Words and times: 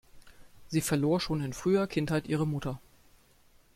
Sie 0.67 0.81
verlor 0.81 1.19
schon 1.19 1.41
in 1.43 1.53
früher 1.53 1.85
Kindheit 1.85 2.25
ihre 2.25 2.47
Mutter. 2.47 2.79